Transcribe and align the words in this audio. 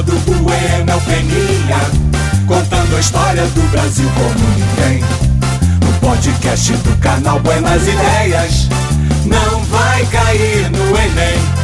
Eduardo 0.00 0.18
Bueno 0.42 0.98
Peninha, 1.04 1.78
contando 2.46 2.96
a 2.96 3.00
história 3.00 3.46
do 3.48 3.60
Brasil 3.70 4.08
como 4.14 4.48
ninguém. 4.56 5.00
No 5.84 6.00
podcast 6.00 6.72
do 6.72 6.96
canal 7.02 7.38
Buenas 7.40 7.82
Ideias, 7.86 8.68
não 9.26 9.62
vai 9.64 10.06
cair 10.06 10.70
no 10.70 10.96
Enem. 10.96 11.60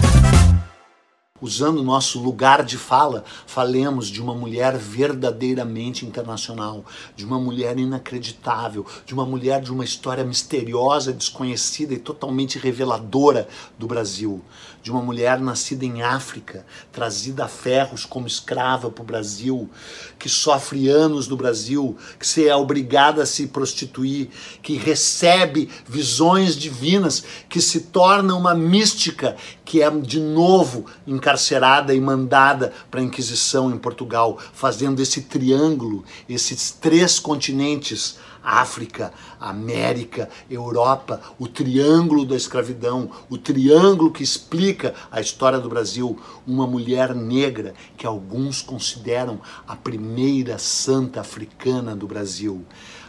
Usando 1.40 1.82
nosso 1.82 2.18
lugar 2.18 2.62
de 2.62 2.76
fala, 2.76 3.24
falemos 3.46 4.08
de 4.08 4.20
uma 4.20 4.34
mulher 4.34 4.76
verdadeiramente 4.76 6.04
internacional, 6.04 6.84
de 7.14 7.24
uma 7.24 7.38
mulher 7.38 7.78
inacreditável, 7.78 8.86
de 9.04 9.14
uma 9.14 9.24
mulher 9.24 9.60
de 9.60 9.70
uma 9.70 9.84
história 9.84 10.24
misteriosa, 10.24 11.12
desconhecida 11.12 11.94
e 11.94 11.98
totalmente 11.98 12.58
reveladora 12.58 13.48
do 13.78 13.86
Brasil, 13.86 14.42
de 14.86 14.92
uma 14.92 15.02
mulher 15.02 15.40
nascida 15.40 15.84
em 15.84 16.00
África, 16.00 16.64
trazida 16.92 17.46
a 17.46 17.48
ferros 17.48 18.04
como 18.04 18.28
escrava 18.28 18.88
para 18.88 19.02
o 19.02 19.04
Brasil, 19.04 19.68
que 20.16 20.28
sofre 20.28 20.88
anos 20.88 21.26
no 21.26 21.36
Brasil, 21.36 21.96
que 22.20 22.24
se 22.24 22.46
é 22.46 22.54
obrigada 22.54 23.24
a 23.24 23.26
se 23.26 23.48
prostituir, 23.48 24.28
que 24.62 24.76
recebe 24.76 25.68
visões 25.88 26.54
divinas, 26.54 27.24
que 27.48 27.60
se 27.60 27.80
torna 27.80 28.36
uma 28.36 28.54
mística, 28.54 29.34
que 29.64 29.82
é 29.82 29.90
de 29.90 30.20
novo 30.20 30.86
encarcerada 31.04 31.92
e 31.92 32.00
mandada 32.00 32.72
para 32.88 33.00
a 33.00 33.02
Inquisição 33.02 33.72
em 33.72 33.78
Portugal, 33.78 34.38
fazendo 34.52 35.02
esse 35.02 35.22
triângulo, 35.22 36.04
esses 36.28 36.70
três 36.70 37.18
continentes 37.18 38.18
África, 38.46 39.12
América, 39.40 40.30
Europa, 40.48 41.20
o 41.36 41.48
triângulo 41.48 42.24
da 42.24 42.36
escravidão, 42.36 43.10
o 43.28 43.36
triângulo 43.36 44.12
que 44.12 44.22
explica 44.22 44.94
a 45.10 45.20
história 45.20 45.58
do 45.58 45.68
Brasil, 45.68 46.16
uma 46.46 46.64
mulher 46.64 47.12
negra 47.12 47.74
que 47.96 48.06
alguns 48.06 48.62
consideram 48.62 49.40
a 49.66 49.74
primeira 49.74 50.58
santa 50.58 51.20
africana 51.20 51.96
do 51.96 52.06
Brasil, 52.06 52.64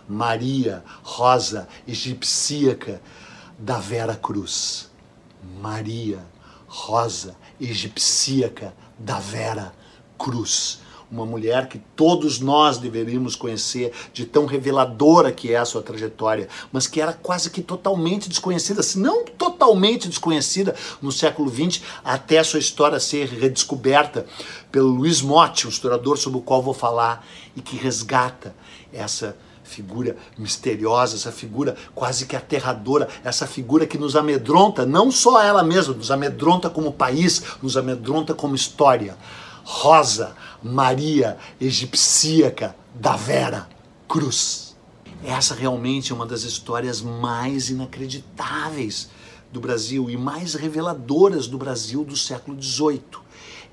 Maria 0.09 0.83
Rosa 1.03 1.67
Egipsíaca 1.87 2.99
da 3.59 3.77
Vera 3.77 4.15
Cruz. 4.15 4.89
Maria 5.61 6.25
Rosa 6.67 7.35
Egipsíaca 7.61 8.73
da 8.97 9.19
Vera 9.19 9.71
Cruz 10.17 10.79
uma 11.11 11.25
mulher 11.25 11.67
que 11.67 11.79
todos 11.95 12.39
nós 12.39 12.77
deveríamos 12.77 13.35
conhecer, 13.35 13.93
de 14.13 14.25
tão 14.25 14.45
reveladora 14.45 15.31
que 15.31 15.53
é 15.53 15.57
a 15.57 15.65
sua 15.65 15.81
trajetória, 15.81 16.49
mas 16.71 16.85
que 16.85 16.99
era 16.99 17.13
quase 17.13 17.49
que 17.49 17.61
totalmente 17.61 18.27
desconhecida, 18.27 18.83
se 18.83 18.99
não 18.99 19.23
totalmente 19.23 20.07
desconhecida 20.07 20.75
no 21.01 21.11
século 21.11 21.49
XX, 21.49 21.81
até 22.03 22.39
a 22.39 22.43
sua 22.43 22.59
história 22.59 22.99
ser 22.99 23.27
redescoberta 23.29 24.25
pelo 24.71 24.89
Luiz 24.89 25.21
Motti, 25.21 25.65
um 25.65 25.69
historiador 25.69 26.17
sobre 26.17 26.39
o 26.39 26.41
qual 26.41 26.61
vou 26.61 26.73
falar, 26.73 27.25
e 27.55 27.61
que 27.61 27.77
resgata 27.77 28.53
essa 28.91 29.35
figura 29.63 30.15
misteriosa, 30.37 31.15
essa 31.15 31.31
figura 31.31 31.75
quase 31.93 32.25
que 32.25 32.35
aterradora, 32.35 33.07
essa 33.23 33.45
figura 33.45 33.85
que 33.85 33.97
nos 33.97 34.15
amedronta, 34.15 34.85
não 34.85 35.11
só 35.11 35.41
ela 35.41 35.63
mesma, 35.63 35.93
nos 35.93 36.09
amedronta 36.09 36.69
como 36.69 36.91
país, 36.91 37.43
nos 37.61 37.75
amedronta 37.75 38.33
como 38.33 38.55
história. 38.55 39.17
Rosa 39.69 40.33
Maria 40.63 41.37
Egipsíaca 41.59 42.73
da 42.95 43.17
Vera 43.17 43.67
Cruz. 44.07 44.77
Essa 45.21 45.53
realmente 45.53 46.13
é 46.13 46.15
uma 46.15 46.25
das 46.25 46.43
histórias 46.43 47.01
mais 47.01 47.69
inacreditáveis 47.69 49.09
do 49.51 49.59
Brasil 49.59 50.09
e 50.09 50.15
mais 50.15 50.53
reveladoras 50.53 51.47
do 51.47 51.57
Brasil 51.57 52.05
do 52.05 52.15
século 52.15 52.57
XVIII. 52.61 53.01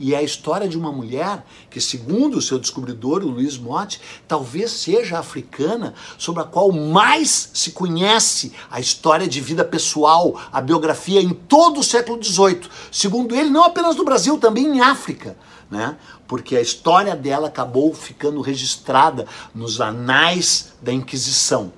E 0.00 0.14
é 0.14 0.18
a 0.18 0.22
história 0.22 0.68
de 0.68 0.76
uma 0.76 0.90
mulher 0.90 1.46
que, 1.70 1.80
segundo 1.80 2.38
o 2.38 2.42
seu 2.42 2.58
descobridor, 2.58 3.22
o 3.22 3.28
Luiz 3.28 3.56
Motti, 3.56 4.00
talvez 4.26 4.72
seja 4.72 5.20
africana 5.20 5.94
sobre 6.18 6.42
a 6.42 6.44
qual 6.44 6.72
mais 6.72 7.50
se 7.54 7.70
conhece 7.70 8.52
a 8.68 8.80
história 8.80 9.28
de 9.28 9.40
vida 9.40 9.64
pessoal, 9.64 10.34
a 10.52 10.60
biografia 10.60 11.22
em 11.22 11.32
todo 11.32 11.78
o 11.78 11.84
século 11.84 12.20
XVIII. 12.20 12.68
Segundo 12.90 13.32
ele, 13.32 13.48
não 13.48 13.62
apenas 13.62 13.94
no 13.94 14.04
Brasil, 14.04 14.36
também 14.38 14.66
em 14.66 14.80
África 14.80 15.36
né? 15.70 15.96
Porque 16.26 16.56
a 16.56 16.60
história 16.60 17.14
dela 17.14 17.48
acabou 17.48 17.94
ficando 17.94 18.40
registrada 18.40 19.26
nos 19.54 19.80
anais 19.80 20.72
da 20.80 20.92
Inquisição. 20.92 21.72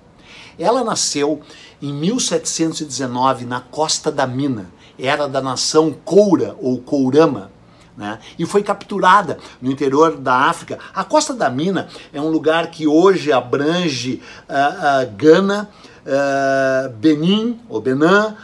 Ela 0.58 0.82
nasceu 0.82 1.42
em 1.80 1.92
1719 1.92 3.44
na 3.44 3.60
Costa 3.60 4.10
da 4.10 4.26
Mina, 4.26 4.70
era 4.98 5.28
da 5.28 5.40
nação 5.40 5.94
Coura 6.04 6.56
ou 6.60 6.78
Courama. 6.78 7.50
Né? 7.96 8.18
E 8.38 8.44
foi 8.44 8.62
capturada 8.62 9.38
no 9.60 9.70
interior 9.70 10.18
da 10.18 10.34
África. 10.34 10.78
A 10.94 11.02
Costa 11.02 11.32
da 11.32 11.48
Mina 11.48 11.88
é 12.12 12.20
um 12.20 12.28
lugar 12.28 12.70
que 12.70 12.86
hoje 12.86 13.32
abrange 13.32 14.22
uh, 14.48 14.52
uh, 14.52 15.16
Gana, 15.16 15.70
uh, 16.04 16.90
Benin 16.90 17.58
ou 17.68 17.80
Benin, 17.80 18.34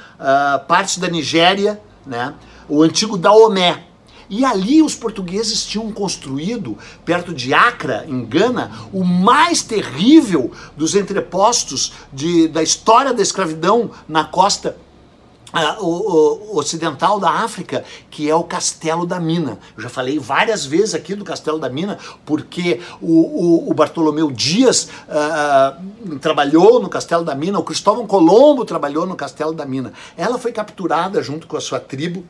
parte 0.67 0.99
da 0.99 1.09
Nigéria, 1.09 1.81
né? 2.07 2.35
o 2.69 2.83
antigo 2.83 3.19
Daomé, 3.19 3.85
e 4.33 4.47
ali 4.47 4.83
os 4.83 4.95
portugueses 4.95 5.63
tinham 5.63 5.93
construído, 5.93 6.79
perto 7.05 7.35
de 7.35 7.53
Acre, 7.53 8.07
em 8.09 8.25
Gana, 8.25 8.73
o 8.91 9.05
mais 9.05 9.61
terrível 9.61 10.51
dos 10.75 10.95
entrepostos 10.95 11.93
de, 12.11 12.49
da 12.49 12.63
história 12.63 13.13
da 13.13 13.21
escravidão 13.21 13.91
na 14.09 14.25
costa 14.25 14.77
Uh, 15.53 15.85
o, 15.85 16.55
o, 16.55 16.59
ocidental 16.59 17.21
da 17.21 17.29
África, 17.29 17.85
que 18.11 18.27
é 18.27 18.35
o 18.35 18.43
Castelo 18.43 19.05
da 19.05 19.21
Mina. 19.21 19.59
Eu 19.77 19.83
já 19.83 19.91
falei 19.91 20.19
várias 20.19 20.65
vezes 20.65 20.95
aqui 20.95 21.15
do 21.15 21.27
Castelo 21.27 21.59
da 21.59 21.69
Mina, 21.69 21.99
porque 22.25 22.81
o, 23.03 23.71
o 23.71 23.75
Bartolomeu 23.75 24.31
Dias 24.31 24.89
uh, 25.11 26.19
trabalhou 26.21 26.81
no 26.81 26.89
Castelo 26.89 27.23
da 27.23 27.35
Mina, 27.35 27.59
o 27.59 27.63
Cristóvão 27.63 28.07
Colombo 28.07 28.65
trabalhou 28.65 29.07
no 29.07 29.15
Castelo 29.15 29.53
da 29.53 29.67
Mina. 29.67 29.93
Ela 30.17 30.39
foi 30.39 30.53
capturada 30.53 31.23
junto 31.23 31.47
com 31.47 31.59
a 31.59 31.61
sua 31.61 31.79
tribo 31.79 32.25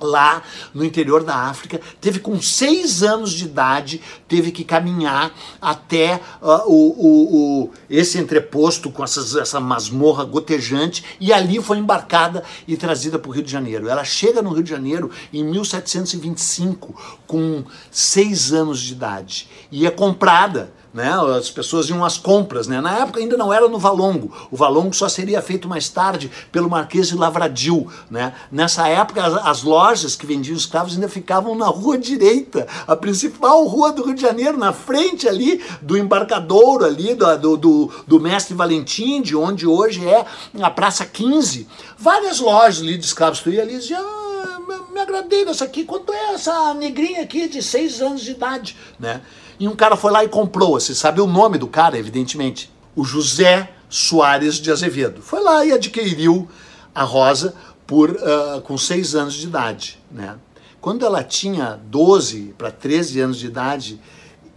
lá 0.00 0.42
no 0.72 0.84
interior 0.84 1.22
da 1.22 1.34
África, 1.34 1.80
teve 2.00 2.20
com 2.20 2.40
seis 2.40 3.02
anos 3.02 3.32
de 3.32 3.44
idade, 3.44 4.00
teve 4.28 4.50
que 4.50 4.64
caminhar 4.64 5.32
até 5.60 6.20
uh, 6.40 6.62
o, 6.66 6.94
o, 6.96 7.64
o, 7.64 7.70
esse 7.88 8.18
entreposto 8.18 8.90
com 8.90 9.02
essas, 9.02 9.34
essa 9.34 9.60
masmorra 9.60 10.24
gotejante 10.24 11.04
e 11.20 11.32
ali 11.32 11.62
foi 11.62 11.78
embarcada 11.78 12.42
e 12.66 12.76
trazida 12.76 13.18
para 13.18 13.28
o 13.28 13.32
Rio 13.32 13.42
de 13.42 13.50
Janeiro. 13.50 13.88
Ela 13.88 14.04
chega 14.04 14.42
no 14.42 14.52
Rio 14.52 14.62
de 14.62 14.70
Janeiro 14.70 15.10
em 15.32 15.44
1725 15.44 17.20
com 17.26 17.64
seis 17.90 18.52
anos 18.52 18.80
de 18.80 18.92
idade 18.92 19.48
e 19.70 19.86
é 19.86 19.90
comprada 19.90 20.72
né? 20.94 21.12
As 21.36 21.50
pessoas 21.50 21.88
iam 21.88 22.04
às 22.04 22.16
compras, 22.16 22.68
né? 22.68 22.80
Na 22.80 23.00
época 23.00 23.18
ainda 23.18 23.36
não 23.36 23.52
era 23.52 23.68
no 23.68 23.78
Valongo. 23.78 24.32
O 24.48 24.56
Valongo 24.56 24.94
só 24.94 25.08
seria 25.08 25.42
feito 25.42 25.68
mais 25.68 25.88
tarde 25.88 26.30
pelo 26.52 26.70
Marquês 26.70 27.08
de 27.08 27.16
Lavradio, 27.16 27.90
né? 28.08 28.32
Nessa 28.50 28.86
época 28.86 29.24
as, 29.24 29.34
as, 29.44 29.62
lojas 29.64 30.14
que 30.14 30.24
vendiam 30.24 30.56
escravos 30.56 30.94
ainda 30.94 31.08
ficavam 31.08 31.56
na 31.56 31.66
rua 31.66 31.98
direita, 31.98 32.68
a 32.86 32.94
principal 32.94 33.64
rua 33.66 33.90
do 33.90 34.04
Rio 34.04 34.14
de 34.14 34.22
Janeiro, 34.22 34.56
na 34.56 34.72
frente 34.72 35.28
ali 35.28 35.60
do 35.82 35.98
embarcadouro 35.98 36.84
ali 36.84 37.14
do, 37.14 37.56
do, 37.56 37.90
do 38.06 38.20
Mestre 38.20 38.54
Valentim, 38.54 39.20
de 39.20 39.34
onde 39.34 39.66
hoje 39.66 40.06
é 40.06 40.24
a 40.62 40.70
Praça 40.70 41.04
15. 41.04 41.66
Várias 41.98 42.38
lojas 42.38 42.82
ali 42.82 42.96
de 42.96 43.04
escravos. 43.04 43.40
Tu 43.40 43.50
ia 43.50 43.62
ali 43.62 43.74
e 43.74 43.94
ah, 43.94 44.60
me 44.92 45.00
agradei 45.00 45.44
dessa 45.44 45.64
aqui, 45.64 45.84
quanto 45.84 46.12
é 46.12 46.34
essa 46.34 46.72
negrinha 46.74 47.22
aqui 47.22 47.48
de 47.48 47.60
seis 47.60 48.00
anos 48.00 48.22
de 48.22 48.30
idade, 48.30 48.76
né? 48.98 49.20
E 49.58 49.68
um 49.68 49.76
cara 49.76 49.96
foi 49.96 50.10
lá 50.10 50.24
e 50.24 50.28
comprou. 50.28 50.78
Você 50.78 50.94
sabe 50.94 51.20
o 51.20 51.26
nome 51.26 51.58
do 51.58 51.66
cara, 51.66 51.98
evidentemente. 51.98 52.70
O 52.96 53.04
José 53.04 53.70
Soares 53.88 54.56
de 54.56 54.70
Azevedo. 54.70 55.22
Foi 55.22 55.40
lá 55.40 55.64
e 55.64 55.72
adquiriu 55.72 56.48
a 56.94 57.04
Rosa 57.04 57.54
por 57.86 58.10
uh, 58.10 58.60
com 58.62 58.76
seis 58.76 59.14
anos 59.14 59.34
de 59.34 59.46
idade. 59.46 60.00
Né? 60.10 60.36
Quando 60.80 61.04
ela 61.04 61.22
tinha 61.22 61.78
12 61.86 62.54
para 62.58 62.70
13 62.70 63.20
anos 63.20 63.38
de 63.38 63.46
idade, 63.46 64.00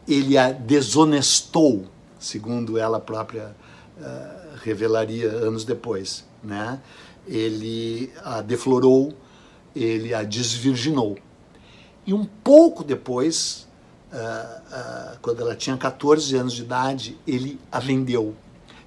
ele 0.07 0.37
a 0.37 0.51
desonestou, 0.51 1.85
segundo 2.19 2.77
ela 2.77 2.99
própria 2.99 3.55
uh, 3.99 4.57
revelaria 4.63 5.29
anos 5.29 5.63
depois. 5.63 6.25
Né? 6.43 6.79
Ele 7.27 8.11
a 8.23 8.41
deflorou, 8.41 9.13
ele 9.75 10.13
a 10.13 10.23
desvirginou. 10.23 11.17
E 12.05 12.13
um 12.13 12.25
pouco 12.25 12.83
depois, 12.83 13.66
uh, 14.11 15.17
quando 15.21 15.41
ela 15.41 15.55
tinha 15.55 15.77
14 15.77 16.35
anos 16.35 16.53
de 16.53 16.61
idade, 16.61 17.17
ele 17.27 17.59
a 17.71 17.79
vendeu. 17.79 18.35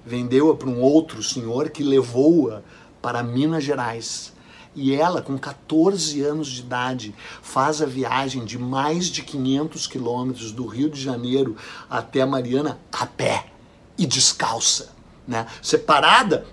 Vendeu-a 0.05 0.55
para 0.55 0.69
um 0.69 0.81
outro 0.81 1.21
senhor 1.21 1.69
que 1.69 1.83
levou-a 1.83 2.61
para 3.01 3.23
Minas 3.23 3.63
Gerais. 3.63 4.33
E 4.73 4.95
ela, 4.95 5.21
com 5.21 5.37
14 5.37 6.21
anos 6.21 6.47
de 6.47 6.61
idade, 6.61 7.13
faz 7.41 7.81
a 7.81 7.85
viagem 7.85 8.45
de 8.45 8.57
mais 8.57 9.07
de 9.07 9.21
500 9.21 9.85
quilômetros 9.85 10.51
do 10.51 10.65
Rio 10.65 10.89
de 10.89 11.01
Janeiro 11.01 11.57
até 11.89 12.25
Mariana 12.25 12.79
a 12.91 13.05
pé 13.05 13.47
e 13.97 14.05
descalça. 14.05 14.91
Né? 15.27 15.45
Separada 15.61 16.45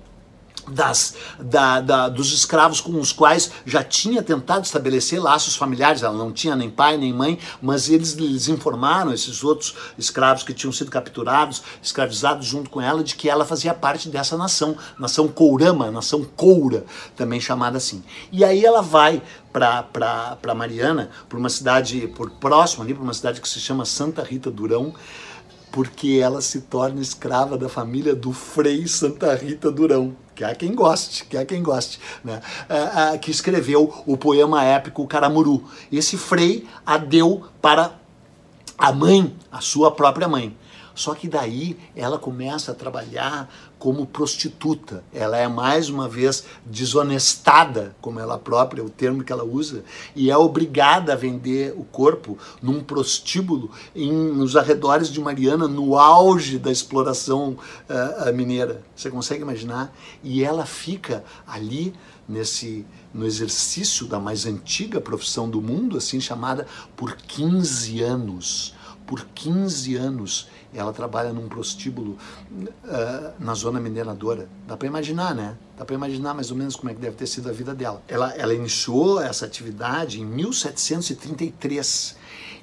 das, 0.71 1.15
da, 1.39 1.81
da, 1.81 2.09
dos 2.09 2.33
escravos 2.33 2.81
com 2.81 2.99
os 3.01 3.13
quais 3.13 3.51
já 3.65 3.83
tinha 3.83 4.23
tentado 4.23 4.65
estabelecer 4.65 5.21
laços 5.21 5.57
familiares. 5.57 6.03
Ela 6.03 6.17
não 6.17 6.33
tinha 6.33 6.55
nem 6.57 6.71
pai 6.71 6.97
nem 6.97 7.13
mãe, 7.13 7.39
mas 7.61 7.89
eles 7.89 8.13
lhes 8.13 8.49
informaram, 8.49 9.13
esses 9.13 9.43
outros 9.43 9.75
escravos 9.97 10.43
que 10.43 10.55
tinham 10.55 10.73
sido 10.73 10.91
capturados, 10.91 11.63
escravizados 11.83 12.47
junto 12.47 12.71
com 12.71 12.81
ela, 12.81 13.03
de 13.03 13.15
que 13.15 13.29
ela 13.29 13.45
fazia 13.45 13.75
parte 13.75 14.09
dessa 14.09 14.37
nação, 14.37 14.77
nação 14.99 15.29
Courama, 15.29 15.91
nação 15.91 16.25
Coura, 16.25 16.85
também 17.17 17.41
chamada 17.41 17.77
assim. 17.79 18.03
E 18.31 18.45
aí 18.45 18.65
ela 18.65 18.83
vai 18.83 19.23
para 19.53 20.55
Mariana, 20.55 21.11
por 21.29 21.39
uma 21.39 21.49
cidade 21.49 22.07
por 22.09 22.31
próximo 22.31 22.85
ali, 22.85 22.95
por 22.95 23.03
uma 23.03 23.15
cidade 23.15 23.41
que 23.41 23.49
se 23.49 23.61
chama 23.61 23.85
Santa 23.85 24.23
Rita 24.23 24.51
Durão, 24.51 24.95
porque 25.71 26.21
ela 26.23 26.41
se 26.41 26.63
torna 26.63 27.01
escrava 27.01 27.57
da 27.57 27.69
família 27.69 28.15
do 28.15 28.33
Frei 28.33 28.87
Santa 28.87 29.35
Rita 29.35 29.71
Durão 29.71 30.17
que 30.39 30.45
há 30.45 30.55
quem 30.55 30.73
goste, 30.73 31.25
que 31.25 31.37
há 31.37 31.45
quem 31.45 31.61
goste, 31.65 31.99
né? 32.23 32.41
É, 32.69 33.15
é, 33.15 33.19
que 33.19 33.29
escreveu 33.29 33.93
o 34.07 34.17
poema 34.17 34.63
épico 34.63 35.05
Caramuru. 35.05 35.65
Esse 35.91 36.17
Frei 36.17 36.65
a 36.87 36.97
deu 36.97 37.45
para 37.61 37.99
a 38.79 38.93
mãe, 38.93 39.35
a 39.51 39.61
sua 39.61 39.91
própria 39.91 40.29
mãe. 40.29 40.57
Só 40.95 41.13
que 41.13 41.27
daí 41.27 41.77
ela 41.95 42.21
começa 42.21 42.71
a 42.71 42.75
trabalhar 42.75 43.53
como 43.79 44.07
prostituta. 44.07 45.05
Ela 45.13 45.39
é 45.39 45.47
mais 45.49 45.89
uma 45.89 46.09
vez 46.09 46.45
desonestada, 46.67 47.95
como 48.01 48.21
ela 48.21 48.39
própria, 48.39 48.85
o 48.85 48.91
termo 48.91 49.23
que 49.23 49.33
ela 49.33 49.45
usa, 49.45 49.85
e 50.15 50.31
é 50.31 50.37
obrigada 50.37 51.13
a 51.13 51.17
vender 51.17 51.75
o 51.77 51.85
corpo 51.85 52.37
num 52.61 52.83
prostíbulo 52.83 53.71
em, 53.95 54.13
nos 54.13 54.57
arredores 54.57 55.09
de 55.09 55.21
Mariana, 55.21 55.69
no 55.69 55.97
auge 55.97 56.59
da 56.59 56.71
exploração 56.71 57.57
uh, 57.89 58.33
mineira. 58.35 58.83
Você 58.95 59.11
consegue 59.11 59.43
imaginar? 59.43 59.95
E 60.23 60.43
ela 60.43 60.67
fica 60.67 61.25
ali 61.47 61.95
nesse 62.29 62.85
no 63.13 63.25
exercício 63.25 64.07
da 64.07 64.21
mais 64.21 64.45
antiga 64.45 65.01
profissão 65.01 65.49
do 65.49 65.63
mundo, 65.63 65.97
assim 65.97 66.21
chamada, 66.21 66.67
por 66.95 67.17
15 67.17 68.03
anos. 68.03 68.75
Por 69.09 69.27
15 69.35 69.97
anos 69.97 70.49
ela 70.75 70.93
trabalha 70.93 71.33
num 71.33 71.49
prostíbulo 71.49 72.19
uh, 72.53 73.33
na 73.41 73.55
zona 73.55 73.81
mineradora. 73.81 74.47
Dá 74.67 74.77
para 74.77 74.87
imaginar, 74.87 75.35
né? 75.35 75.57
Dá 75.79 75.87
para 75.87 75.95
imaginar 75.95 76.35
mais 76.35 76.51
ou 76.51 76.59
menos 76.59 76.77
como 76.77 76.91
é 76.91 76.95
que 76.95 77.01
deve 77.01 77.17
ter 77.17 77.27
sido 77.27 77.49
a 77.49 77.53
vida 77.53 77.75
dela. 77.75 78.03
Ela, 78.07 78.35
ela 78.35 78.53
iniciou 78.53 79.19
essa 79.19 79.47
atividade 79.47 80.21
em 80.21 80.27
1733. 80.27 82.19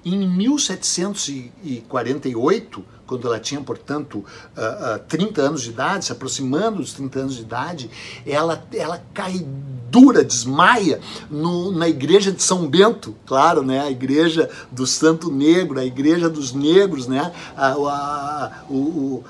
Em 0.06 0.30
1748, 0.30 2.86
quando 3.06 3.28
ela 3.28 3.40
tinha, 3.40 3.62
portanto, 3.62 4.16
uh, 4.16 4.96
uh, 4.96 5.00
30 5.08 5.42
anos 5.42 5.62
de 5.62 5.70
idade, 5.70 6.06
se 6.06 6.12
aproximando 6.12 6.78
dos 6.78 6.94
30 6.94 7.20
anos 7.20 7.36
de 7.36 7.42
idade, 7.42 7.90
ela, 8.26 8.64
ela 8.74 9.02
cai 9.14 9.46
dura, 9.90 10.24
desmaia 10.24 11.00
no, 11.30 11.72
na 11.72 11.88
igreja 11.88 12.32
de 12.32 12.44
São 12.44 12.68
Bento, 12.68 13.16
claro, 13.26 13.62
né? 13.62 13.80
A 13.80 13.90
igreja 13.90 14.50
do 14.70 14.86
Santo 14.86 15.32
Negro, 15.32 15.80
a 15.80 15.86
igreja 15.86 16.30
dos 16.30 16.52
negros, 16.52 17.08
né? 17.08 17.32
A, 17.56 17.68
a, 17.68 18.52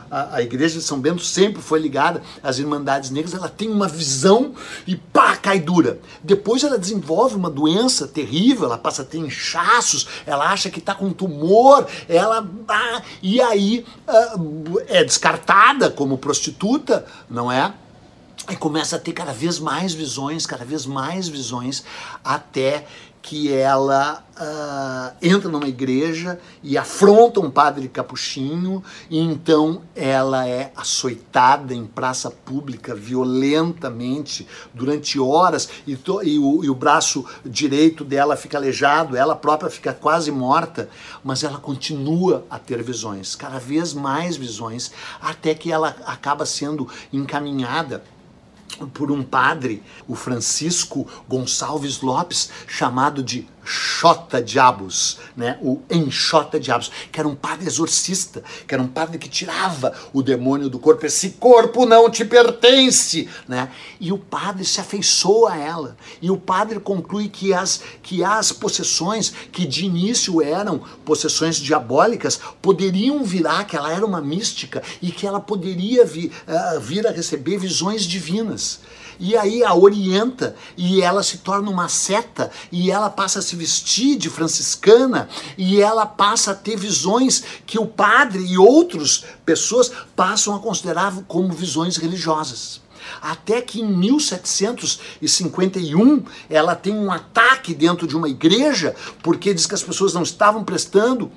a, 0.09 0.35
a 0.35 0.41
igreja 0.41 0.79
de 0.79 0.83
São 0.83 0.99
Bento 0.99 1.23
sempre 1.23 1.61
foi 1.61 1.79
ligada 1.79 2.23
às 2.41 2.57
Irmandades 2.57 3.11
Negras. 3.11 3.33
Ela 3.35 3.49
tem 3.49 3.69
uma 3.69 3.87
visão 3.87 4.53
e 4.87 4.95
pá, 4.95 5.35
cai 5.35 5.59
dura. 5.59 5.99
Depois 6.23 6.63
ela 6.63 6.79
desenvolve 6.79 7.35
uma 7.35 7.49
doença 7.49 8.07
terrível, 8.07 8.65
ela 8.65 8.77
passa 8.77 9.03
a 9.03 9.05
ter 9.05 9.19
inchaços, 9.19 10.07
ela 10.25 10.49
acha 10.49 10.69
que 10.69 10.79
está 10.79 10.95
com 10.95 11.11
tumor, 11.11 11.85
ela. 12.07 12.47
Ah, 12.67 13.01
e 13.21 13.39
aí 13.39 13.64
ah, 14.07 14.35
é 14.87 15.03
descartada 15.03 15.89
como 15.89 16.17
prostituta, 16.17 17.05
não 17.29 17.51
é? 17.51 17.73
E 18.49 18.55
começa 18.55 18.95
a 18.95 18.99
ter 18.99 19.13
cada 19.13 19.33
vez 19.33 19.59
mais 19.59 19.93
visões, 19.93 20.45
cada 20.45 20.65
vez 20.65 20.85
mais 20.85 21.27
visões, 21.27 21.83
até 22.23 22.85
que 23.25 23.51
ela 23.51 24.23
uh, 24.37 25.17
entra 25.19 25.49
numa 25.49 25.67
igreja 25.67 26.39
e 26.61 26.77
afronta 26.77 27.39
um 27.39 27.49
padre 27.49 27.89
capuchinho, 27.89 28.83
e 29.09 29.17
então 29.17 29.81
ela 29.95 30.47
é 30.47 30.71
açoitada 30.75 31.73
em 31.73 31.87
praça 31.87 32.29
pública 32.29 32.93
violentamente 32.93 34.47
durante 34.75 35.19
horas, 35.19 35.67
e, 35.87 35.95
to, 35.95 36.21
e, 36.21 36.37
o, 36.37 36.63
e 36.63 36.69
o 36.69 36.75
braço 36.75 37.25
direito 37.43 38.03
dela 38.03 38.35
fica 38.35 38.59
aleijado, 38.59 39.17
ela 39.17 39.35
própria 39.35 39.71
fica 39.71 39.91
quase 39.91 40.31
morta, 40.31 40.87
mas 41.23 41.43
ela 41.43 41.57
continua 41.57 42.45
a 42.47 42.59
ter 42.59 42.83
visões, 42.83 43.35
cada 43.35 43.57
vez 43.57 43.91
mais 43.91 44.37
visões, 44.37 44.91
até 45.19 45.55
que 45.55 45.71
ela 45.71 45.95
acaba 46.05 46.45
sendo 46.45 46.87
encaminhada 47.11 48.03
por 48.93 49.11
um 49.11 49.23
padre, 49.23 49.81
o 50.07 50.15
Francisco 50.15 51.07
Gonçalves 51.27 52.01
Lopes, 52.01 52.49
chamado 52.67 53.23
de 53.23 53.47
Xota 53.65 54.41
Diabos, 54.41 55.17
né? 55.35 55.57
o 55.61 55.81
Enxota 55.89 56.59
Diabos, 56.59 56.91
que 57.11 57.19
era 57.19 57.27
um 57.27 57.35
padre 57.35 57.67
exorcista, 57.67 58.43
que 58.67 58.73
era 58.73 58.81
um 58.81 58.87
padre 58.87 59.17
que 59.17 59.27
tirava 59.27 59.93
o 60.13 60.21
demônio 60.21 60.69
do 60.69 60.77
corpo. 60.77 61.05
Esse 61.05 61.31
corpo 61.31 61.85
não 61.85 62.09
te 62.09 62.23
pertence, 62.23 63.27
né? 63.47 63.71
E 63.99 64.11
o 64.11 64.17
padre 64.17 64.63
se 64.63 64.79
afeiçoa 64.79 65.53
a 65.53 65.57
ela. 65.57 65.97
E 66.21 66.29
o 66.29 66.37
padre 66.37 66.79
conclui 66.79 67.27
que 67.27 67.53
as, 67.53 67.81
que 68.03 68.23
as 68.23 68.51
possessões, 68.51 69.33
que 69.51 69.65
de 69.65 69.85
início 69.85 70.41
eram 70.41 70.79
possessões 71.03 71.57
diabólicas, 71.57 72.39
poderiam 72.61 73.23
virar, 73.23 73.65
que 73.65 73.75
ela 73.75 73.91
era 73.91 74.05
uma 74.05 74.21
mística 74.21 74.83
e 75.01 75.11
que 75.11 75.25
ela 75.25 75.39
poderia 75.39 76.05
vir, 76.05 76.31
uh, 76.47 76.79
vir 76.79 77.07
a 77.07 77.11
receber 77.11 77.57
visões 77.57 78.03
divinas 78.03 78.81
e 79.19 79.35
aí 79.35 79.63
a 79.63 79.73
orienta 79.73 80.55
e 80.77 81.01
ela 81.01 81.23
se 81.23 81.39
torna 81.39 81.69
uma 81.69 81.87
seta 81.87 82.51
e 82.71 82.91
ela 82.91 83.09
passa 83.09 83.39
a 83.39 83.41
se 83.41 83.55
vestir 83.55 84.17
de 84.17 84.29
franciscana 84.29 85.27
e 85.57 85.81
ela 85.81 86.05
passa 86.05 86.51
a 86.51 86.55
ter 86.55 86.77
visões 86.77 87.43
que 87.65 87.79
o 87.79 87.85
padre 87.85 88.45
e 88.45 88.57
outras 88.57 89.23
pessoas 89.45 89.91
passam 90.15 90.55
a 90.55 90.59
considerar 90.59 91.13
como 91.27 91.53
visões 91.53 91.97
religiosas. 91.97 92.81
Até 93.21 93.61
que 93.61 93.81
em 93.81 93.87
1751 93.87 96.23
ela 96.49 96.75
tem 96.75 96.95
um 96.95 97.11
ataque 97.11 97.71
dentro 97.73 98.07
de 98.07 98.17
uma 98.17 98.29
igreja, 98.29 98.95
porque 99.21 99.53
diz 99.53 99.67
que 99.67 99.75
as 99.75 99.83
pessoas 99.83 100.13
não 100.13 100.23
estavam 100.23 100.63
prestando 100.63 101.29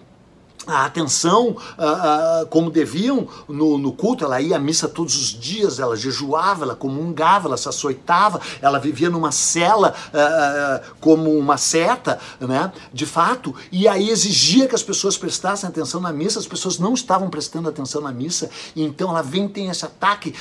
a 0.66 0.84
atenção 0.84 1.48
uh, 1.48 1.52
uh, 1.52 2.46
como 2.48 2.70
deviam 2.70 3.26
no, 3.48 3.78
no, 3.78 3.92
culto. 3.92 4.24
Ela 4.24 4.40
ia 4.40 4.56
à 4.56 4.58
missa 4.58 4.88
todos 4.88 5.16
os 5.16 5.28
dias, 5.28 5.78
ela 5.78 5.96
jejuava, 5.96 6.64
ela 6.64 6.74
comungava, 6.74 7.48
ela 7.48 7.56
se 7.56 7.68
açoitava, 7.68 8.40
ela 8.60 8.78
vivia 8.78 9.08
numa 9.08 9.32
cela 9.32 9.94
uh, 10.08 10.94
como 11.00 11.36
uma 11.38 11.56
seta, 11.56 12.18
né? 12.40 12.72
De 12.92 13.06
fato, 13.06 13.54
e 13.70 13.86
aí 13.88 14.10
exigia 14.10 14.68
que 14.68 14.74
as 14.74 14.82
pessoas 14.82 15.16
prestassem 15.16 15.68
atenção 15.68 16.00
na 16.00 16.12
missa, 16.12 16.38
as 16.38 16.46
pessoas 16.46 16.78
não 16.78 16.94
estavam 16.94 17.30
prestando 17.30 17.68
atenção 17.68 18.02
na 18.02 18.12
missa, 18.12 18.50
e 18.74 18.82
então 18.82 19.10
ela 19.10 19.22
vem, 19.22 19.48
tem 19.48 19.68
esse 19.68 19.84
ataque, 19.84 20.34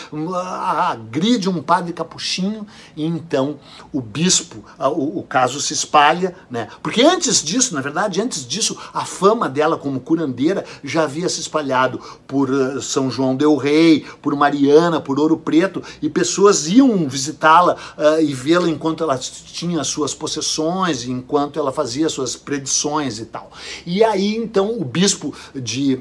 agride 0.89 1.49
um 1.49 1.61
padre 1.61 1.93
capuchinho, 1.93 2.65
e 2.95 3.05
então 3.05 3.59
o 3.93 4.01
bispo, 4.01 4.63
o, 4.79 5.19
o 5.19 5.23
caso 5.23 5.61
se 5.61 5.73
espalha, 5.73 6.35
né? 6.49 6.67
Porque 6.81 7.01
antes 7.01 7.43
disso, 7.43 7.73
na 7.73 7.81
verdade, 7.81 8.21
antes 8.21 8.45
disso, 8.45 8.77
a 8.93 9.05
fama 9.05 9.47
dela 9.47 9.77
como 9.77 9.99
curandeira 10.07 10.63
já 10.81 11.03
havia 11.03 11.27
se 11.27 11.41
espalhado 11.41 11.99
por 12.25 12.49
eh, 12.49 12.79
São 12.81 13.11
João 13.11 13.35
del 13.35 13.57
Rei, 13.57 14.05
por 14.21 14.33
Mariana, 14.37 15.01
por 15.01 15.19
Ouro 15.19 15.35
Preto, 15.37 15.83
e 16.01 16.09
pessoas 16.09 16.67
iam 16.67 17.09
visitá-la 17.09 17.75
uh, 17.97 18.21
e 18.21 18.33
vê-la 18.33 18.69
enquanto 18.69 19.03
ela 19.03 19.17
tinha 19.17 19.83
suas 19.83 20.13
possessões, 20.13 21.03
enquanto 21.03 21.59
ela 21.59 21.73
fazia 21.73 22.07
suas 22.07 22.37
predições 22.37 23.19
e 23.19 23.25
tal. 23.25 23.51
E 23.85 24.01
aí 24.01 24.35
então 24.37 24.79
o 24.79 24.85
bispo 24.85 25.33
de 25.53 25.99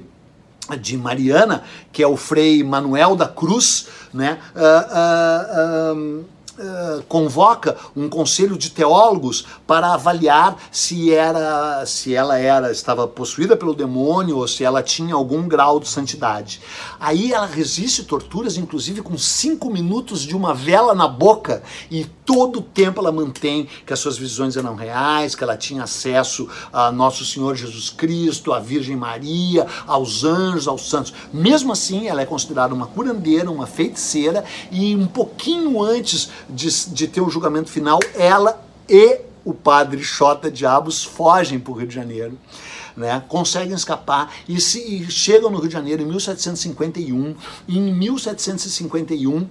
de 0.81 0.97
Mariana, 0.97 1.63
que 1.93 2.03
é 2.03 2.09
o 2.09 2.17
Frei 2.17 2.65
Manuel 2.65 3.15
da 3.15 3.29
Cruz, 3.29 3.87
né? 4.13 4.41
Uh, 4.53 6.25
eh, 6.59 7.03
convoca 7.07 7.77
um 7.95 8.09
conselho 8.09 8.57
de 8.57 8.71
teólogos 8.71 9.47
para 9.67 9.93
avaliar 9.93 10.57
se 10.73 11.13
era 11.13 11.85
se 11.85 12.15
ela 12.15 12.39
era 12.39 12.73
estava 12.73 13.07
possuída 13.07 13.57
pelo 13.57 13.75
demônio 13.75 14.39
ou 14.39 14.49
se 14.49 14.65
ela 14.65 14.83
tinha 14.83 15.15
algum 15.15 15.47
grau 15.47 15.79
de 15.79 15.89
santidade. 15.89 16.61
Aí 16.99 17.33
ela 17.33 17.47
resiste 17.47 18.05
torturas, 18.05 18.57
inclusive 18.57 19.03
com 19.03 19.19
cinco 19.19 19.71
minutos 19.71 20.23
de 20.23 20.35
uma 20.35 20.55
vela 20.55 20.95
na 20.95 21.07
boca 21.07 21.63
e 21.91 22.07
todo 22.27 22.59
o 22.59 22.63
tempo 22.63 23.01
ela 23.01 23.13
mantém 23.13 23.69
que 23.87 23.93
as 23.93 24.01
suas 24.01 24.19
visões 24.19 24.57
eram 24.57 24.75
reais, 24.75 25.37
que 25.37 25.45
ela 25.45 25.57
tinha 25.57 25.85
acesso 25.85 26.49
a 26.73 26.91
Nosso 26.91 27.25
Senhor 27.25 27.55
Jesus 27.55 27.89
Cristo, 27.89 28.53
à 28.53 28.59
Virgem 28.59 28.97
Maria, 28.97 29.67
aos 29.87 30.25
anjos, 30.25 30.67
aos 30.67 30.91
santos. 30.91 31.15
Mesmo 31.33 31.73
assim, 31.73 32.09
ela 32.09 32.21
é 32.21 32.27
considerada 32.27 32.75
uma 32.75 32.89
curandeira, 32.89 33.49
uma 33.49 33.67
feiticeira 33.67 34.45
e 34.73 34.97
um 34.97 35.07
pouquinho 35.07 35.81
antes 35.81 36.29
de, 36.51 36.69
de 36.91 37.07
ter 37.07 37.21
o 37.21 37.31
julgamento 37.31 37.71
final, 37.71 38.01
ela 38.15 38.61
e 38.89 39.21
o 39.45 39.55
padre 39.55 40.03
Xota 40.03 40.51
Diabos 40.51 41.05
fogem 41.05 41.61
para 41.61 41.73
o 41.73 41.77
Rio 41.77 41.87
de 41.87 41.95
Janeiro. 41.95 42.37
Né, 42.97 43.23
conseguem 43.29 43.75
escapar 43.75 44.33
e, 44.49 44.59
se, 44.59 44.81
e 44.81 45.11
chegam 45.11 45.51
no 45.51 45.59
Rio 45.59 45.69
de 45.69 45.75
Janeiro 45.75 46.03
em 46.03 46.07
1751. 46.07 47.37
E 47.69 47.79
em 47.79 47.95
1751 47.95 49.47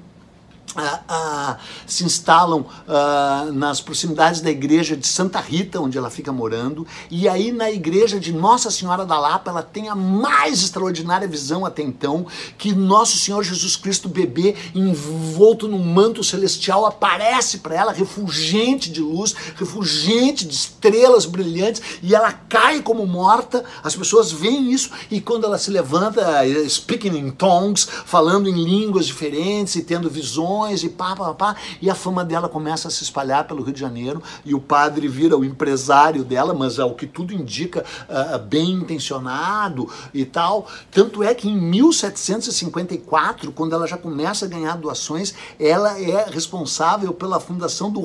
se 1.88 2.04
instalam 2.04 2.66
ah, 2.88 3.50
nas 3.54 3.80
proximidades 3.82 4.42
da 4.42 4.50
igreja 4.50 4.96
de 4.96 5.08
Santa 5.08 5.40
Rita, 5.40 5.80
onde 5.80 5.98
ela 5.98 6.10
fica 6.10 6.32
morando, 6.32 6.86
e 7.10 7.28
aí 7.28 7.52
na 7.52 7.72
igreja 7.72 8.20
de 8.20 8.34
Nossa 8.34 8.70
Senhora 8.70 9.06
da 9.06 9.18
Lapa 9.18 9.52
ela 9.52 9.64
tem 9.64 9.90
a 9.90 9.96
mais 9.96 10.62
extraordinária 10.62 11.28
visão 11.28 11.66
até 11.66 11.82
então, 11.82 12.26
que 12.58 12.74
Nosso 12.74 13.18
Senhor 13.18 13.44
Jesus 13.44 13.76
Cristo 13.76 14.10
bebê, 14.10 14.56
envolto 14.74 15.68
num 15.68 15.84
manto 15.84 16.24
celestial, 16.24 16.86
aparece 16.86 17.60
para 17.60 17.76
ela, 17.76 17.92
refulgente 17.92 18.92
de 18.92 19.02
luz, 19.02 19.36
refulgente 19.56 20.46
de 20.46 20.54
estrelas 20.54 21.26
brilhantes, 21.26 21.82
e 22.02 22.14
ela 22.14 22.32
cai 22.34 22.82
como 22.82 23.06
morta, 23.06 23.64
as 23.84 23.96
pessoas 23.96 24.32
veem 24.32 24.72
isso, 24.72 24.90
e 25.10 25.22
quando 25.22 25.46
ela 25.46 25.58
se 25.58 25.72
levanta, 25.72 26.46
eh, 26.46 26.68
speaking 26.68 27.18
in 27.18 27.32
tongues, 27.32 27.88
falando 28.06 28.50
em 28.50 28.64
línguas 28.64 29.06
diferentes 29.06 29.76
e 29.76 29.82
tendo 29.82 30.10
visões, 30.10 30.65
e 30.72 30.90
pá, 30.90 31.16
pá, 31.16 31.34
pá, 31.34 31.56
e 31.82 31.90
a 31.90 31.96
fama 31.96 32.24
dela 32.24 32.50
começa 32.50 32.88
a 32.88 32.92
se 32.92 33.04
espalhar 33.04 33.46
pelo 33.48 33.64
Rio 33.64 33.74
de 33.74 33.80
Janeiro 33.80 34.22
e 34.44 34.54
o 34.54 34.60
padre 34.60 35.08
vira 35.08 35.38
o 35.38 35.46
empresário 35.46 36.24
dela, 36.24 36.54
mas 36.54 36.80
ao 36.80 36.96
que 36.96 37.08
tudo 37.08 37.34
indica, 37.34 37.86
uh, 38.10 38.40
bem 38.40 38.72
intencionado 38.72 39.90
e 40.14 40.26
tal. 40.26 40.68
Tanto 40.92 41.24
é 41.24 41.34
que 41.34 41.48
em 41.50 41.60
1754, 41.60 43.52
quando 43.52 43.74
ela 43.74 43.88
já 43.88 43.98
começa 43.98 44.46
a 44.46 44.48
ganhar 44.48 44.78
doações, 44.78 45.34
ela 45.60 46.00
é 46.00 46.30
responsável 46.30 47.14
pela 47.14 47.40
fundação 47.40 47.92
do 47.92 48.04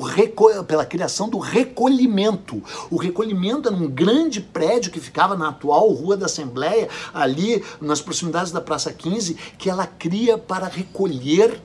pela 0.67 0.85
criação 0.85 1.29
do 1.29 1.39
recolhimento. 1.39 2.61
O 2.89 2.97
recolhimento 2.97 3.67
era 3.67 3.77
um 3.77 3.87
grande 3.87 4.41
prédio 4.41 4.91
que 4.91 4.99
ficava 4.99 5.35
na 5.35 5.49
atual 5.49 5.89
Rua 5.89 6.17
da 6.17 6.25
Assembleia, 6.25 6.89
ali 7.13 7.63
nas 7.79 8.01
proximidades 8.01 8.51
da 8.51 8.61
Praça 8.61 8.91
15, 8.91 9.35
que 9.57 9.69
ela 9.69 9.85
cria 9.85 10.37
para 10.37 10.67
recolher 10.67 11.61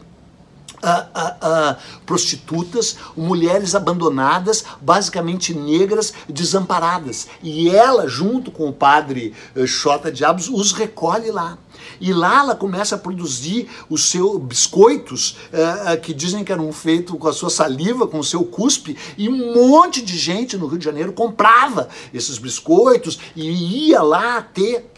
prostitutas, 2.05 2.97
mulheres 3.17 3.75
abandonadas, 3.75 4.65
basicamente 4.81 5.55
negras, 5.55 6.13
desamparadas. 6.29 7.27
E 7.43 7.71
ela, 7.71 8.09
junto 8.09 8.51
com 8.51 8.69
o 8.69 8.73
padre 8.73 9.35
uh, 9.55 9.67
Xota 9.67 10.11
Diabos, 10.11 10.49
os 10.49 10.73
recolhe 10.73 11.31
lá. 11.31 11.59
E 12.01 12.13
lá 12.13 12.41
ela 12.41 12.55
começa 12.55 12.95
a 12.95 12.99
produzir 12.99 13.69
os 13.89 14.11
seus 14.11 14.41
biscoitos, 14.41 15.37
uh, 15.53 16.01
que 16.01 16.15
dizem 16.15 16.45
que 16.45 16.53
eram 16.53 16.73
feitos 16.73 17.19
com 17.19 17.29
a 17.29 17.33
sua 17.33 17.51
saliva, 17.51 18.07
com 18.07 18.19
o 18.19 18.25
seu 18.25 18.45
cuspe, 18.45 18.97
e 19.17 19.29
um 19.29 19.55
monte 19.55 20.03
de 20.03 20.17
gente 20.17 20.57
no 20.57 20.67
Rio 20.67 20.79
de 20.79 20.85
Janeiro 20.85 21.13
comprava 21.13 21.89
esses 22.13 22.39
biscoitos 22.39 23.19
e 23.35 23.89
ia 23.89 24.03
lá 24.03 24.41
ter 24.43 24.91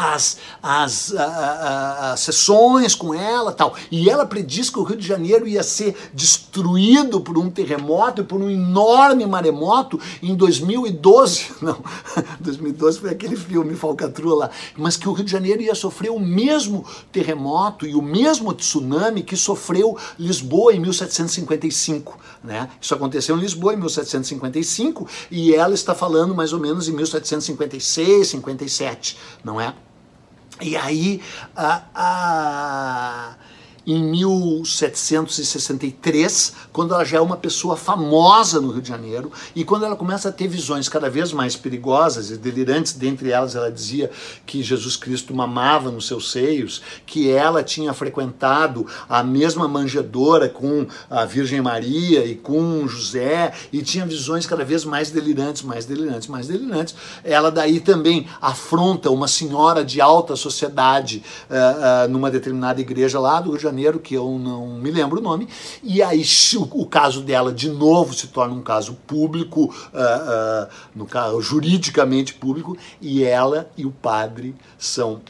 as, 0.00 0.38
as, 0.62 1.14
a, 1.14 2.12
a, 2.12 2.16
sessões 2.16 2.94
com 2.94 3.12
ela 3.12 3.52
tal. 3.52 3.74
E 3.90 4.08
ela 4.08 4.24
prediz 4.24 4.70
que 4.70 4.78
o 4.78 4.82
Rio 4.82 4.96
de 4.96 5.06
Janeiro 5.06 5.46
ia 5.46 5.62
ser 5.62 5.94
destruído 6.14 7.20
por 7.20 7.36
um 7.36 7.50
terremoto 7.50 8.22
e 8.22 8.24
por 8.24 8.40
um 8.40 8.48
enorme 8.48 9.26
maremoto 9.26 10.00
em 10.22 10.34
2012. 10.34 11.52
Não, 11.60 11.82
2012 12.40 13.00
foi 13.00 13.10
aquele 13.10 13.36
filme 13.36 13.74
Falcatrua 13.74 14.36
lá. 14.36 14.50
Mas 14.76 14.96
que 14.96 15.08
o 15.08 15.12
Rio 15.12 15.24
de 15.24 15.30
Janeiro 15.30 15.60
ia 15.60 15.74
sofrer 15.74 16.10
o 16.10 16.18
mesmo 16.18 16.84
terremoto 17.12 17.86
e 17.86 17.94
o 17.94 18.00
mesmo 18.00 18.54
tsunami 18.54 19.22
que 19.22 19.36
sofreu 19.36 19.98
Lisboa 20.18 20.72
em 20.74 20.80
1755. 20.80 22.18
Né? 22.42 22.70
Isso 22.80 22.94
aconteceu 22.94 23.36
em 23.36 23.40
Lisboa 23.40 23.74
em 23.74 23.76
1755 23.76 25.06
e 25.30 25.54
ela 25.54 25.74
está 25.74 25.94
falando 25.94 26.34
mais 26.34 26.54
ou 26.54 26.60
menos 26.60 26.88
em 26.88 26.92
1756, 26.92 28.28
57, 28.28 29.18
não 29.44 29.60
é? 29.60 29.74
E 30.60 30.76
aí, 30.76 31.22
a, 31.56 31.82
a, 31.94 33.34
em 33.86 34.02
1763, 34.02 36.54
quando 36.72 36.94
ela 36.94 37.04
já 37.04 37.18
é 37.18 37.20
uma 37.20 37.36
pessoa 37.36 37.76
famosa 37.76 38.60
no 38.60 38.70
Rio 38.70 38.82
de 38.82 38.88
Janeiro, 38.88 39.30
e 39.54 39.64
quando 39.64 39.84
ela 39.84 39.96
começa 39.96 40.28
a 40.28 40.32
ter 40.32 40.48
visões 40.48 40.88
cada 40.88 41.10
vez 41.10 41.32
mais 41.32 41.56
perigosas 41.56 42.30
e 42.30 42.36
delirantes, 42.36 42.92
dentre 42.92 43.30
elas 43.30 43.54
ela 43.54 43.70
dizia 43.70 44.10
que 44.46 44.62
Jesus 44.62 44.96
Cristo 44.96 45.34
mamava 45.34 45.90
nos 45.90 46.06
seus 46.06 46.30
seios, 46.30 46.82
que 47.06 47.30
ela 47.30 47.62
tinha 47.62 47.92
frequentado 47.92 48.86
a 49.08 49.22
mesma 49.22 49.66
manjedoura 49.66 50.48
com 50.48 50.86
a 51.08 51.24
Virgem 51.24 51.60
Maria 51.60 52.24
e 52.24 52.34
com 52.34 52.86
José, 52.86 53.52
e 53.72 53.82
tinha 53.82 54.06
visões 54.06 54.46
cada 54.46 54.64
vez 54.64 54.84
mais 54.84 55.10
delirantes, 55.10 55.62
mais 55.62 55.86
delirantes, 55.86 56.28
mais 56.28 56.48
delirantes. 56.48 56.94
Ela 57.24 57.50
daí 57.50 57.80
também 57.80 58.26
afronta 58.40 59.10
uma 59.10 59.28
senhora 59.28 59.84
de 59.84 60.00
alta 60.00 60.36
sociedade 60.36 61.22
uh, 61.48 62.06
uh, 62.06 62.08
numa 62.08 62.30
determinada 62.30 62.80
igreja 62.80 63.18
lá 63.18 63.40
do 63.40 63.50
Rio 63.50 63.56
de 63.56 63.62
Janeiro, 63.62 63.69
que 63.98 64.14
eu 64.14 64.38
não 64.38 64.78
me 64.78 64.90
lembro 64.90 65.20
o 65.20 65.22
nome, 65.22 65.48
e 65.82 66.02
aí 66.02 66.22
o, 66.56 66.82
o 66.82 66.86
caso 66.86 67.22
dela 67.22 67.52
de 67.52 67.68
novo 67.70 68.14
se 68.14 68.28
torna 68.28 68.54
um 68.54 68.62
caso 68.62 68.94
público, 69.06 69.64
uh, 69.64 69.66
uh, 69.66 70.68
no 70.94 71.06
caso 71.06 71.40
juridicamente 71.40 72.34
público, 72.34 72.76
e 73.00 73.22
ela 73.24 73.70
e 73.76 73.86
o 73.86 73.90
padre 73.90 74.54
são 74.78 75.20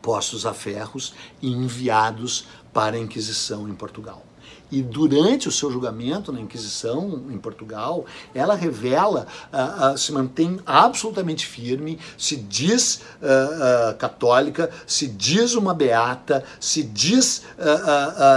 postos 0.00 0.46
a 0.46 0.54
ferros 0.54 1.14
e 1.42 1.50
enviados 1.50 2.46
para 2.72 2.96
a 2.96 3.00
Inquisição 3.00 3.68
em 3.68 3.74
Portugal. 3.74 4.22
E 4.70 4.82
durante 4.82 5.48
o 5.48 5.52
seu 5.52 5.70
julgamento 5.70 6.30
na 6.30 6.40
Inquisição 6.40 7.22
em 7.30 7.38
Portugal, 7.38 8.04
ela 8.34 8.54
revela, 8.54 9.26
uh, 9.52 9.94
uh, 9.94 9.98
se 9.98 10.12
mantém 10.12 10.60
absolutamente 10.66 11.46
firme, 11.46 11.98
se 12.18 12.36
diz 12.36 13.00
uh, 13.22 13.96
católica, 13.96 14.70
se 14.86 15.06
diz 15.06 15.54
uma 15.54 15.72
beata, 15.72 16.44
se 16.60 16.82
diz 16.82 17.42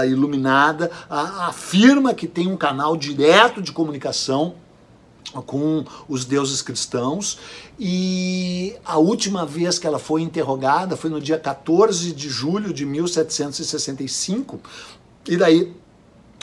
iluminada, 0.07 0.89
afirma 1.09 2.13
que 2.13 2.27
tem 2.27 2.47
um 2.47 2.57
canal 2.57 2.95
direto 2.95 3.61
de 3.61 3.71
comunicação 3.71 4.55
com 5.45 5.85
os 6.09 6.25
deuses 6.25 6.61
cristãos. 6.61 7.37
E 7.79 8.75
a 8.83 8.97
última 8.97 9.45
vez 9.45 9.79
que 9.79 9.87
ela 9.87 9.99
foi 9.99 10.21
interrogada 10.21 10.97
foi 10.97 11.09
no 11.09 11.21
dia 11.21 11.37
14 11.37 12.11
de 12.11 12.29
julho 12.29 12.73
de 12.73 12.85
1765 12.85 14.59
e 15.27 15.37
daí 15.37 15.73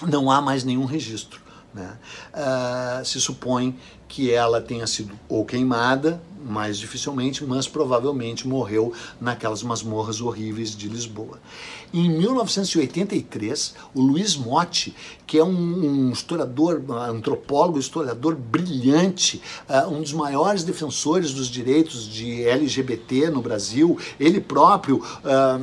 não 0.07 0.31
há 0.31 0.41
mais 0.41 0.65
nenhum 0.65 0.85
registro. 0.85 1.41
Né? 1.73 1.97
Uh, 2.33 3.05
se 3.05 3.21
supõe 3.21 3.79
que 4.09 4.33
ela 4.33 4.61
tenha 4.61 4.87
sido 4.87 5.19
ou 5.29 5.45
queimada, 5.45 6.21
mais 6.43 6.79
dificilmente, 6.79 7.45
mas 7.45 7.69
provavelmente 7.69 8.49
morreu 8.49 8.93
naquelas 9.21 9.63
masmorras 9.63 10.21
horríveis 10.21 10.75
de 10.75 10.89
Lisboa. 10.89 11.39
Em 11.93 12.09
1983, 12.09 13.75
o 13.95 14.01
Luiz 14.01 14.35
Motti, 14.35 14.95
que 15.27 15.39
é 15.39 15.45
um, 15.45 15.51
um 15.51 16.11
historiador, 16.11 16.83
um 16.89 16.95
antropólogo, 16.95 17.79
historiador 17.79 18.35
brilhante, 18.35 19.43
uh, 19.69 19.93
um 19.93 20.01
dos 20.01 20.13
maiores 20.13 20.65
defensores 20.65 21.33
dos 21.33 21.49
direitos 21.49 22.09
de 22.09 22.45
LGBT 22.45 23.31
no 23.31 23.43
Brasil, 23.43 23.99
ele 24.19 24.41
próprio 24.41 25.03
uh, 25.25 25.63